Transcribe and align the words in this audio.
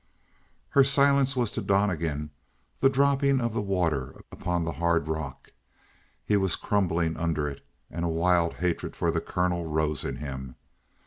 Her 0.69 0.83
silence 0.83 1.35
was 1.35 1.51
to 1.51 1.61
Donnegan 1.61 2.31
the 2.79 2.89
dropping 2.89 3.39
of 3.39 3.53
the 3.53 3.61
water 3.61 4.15
upon 4.31 4.65
the 4.65 4.71
hard 4.71 5.07
rock. 5.07 5.51
He 6.25 6.35
was 6.37 6.55
crumbling 6.55 7.15
under 7.17 7.47
it, 7.47 7.63
and 7.91 8.03
a 8.03 8.07
wild 8.09 8.55
hatred 8.55 8.95
for 8.95 9.11
the 9.11 9.21
colonel 9.21 9.67
rose 9.67 10.03
in 10.03 10.15
him. 10.15 10.55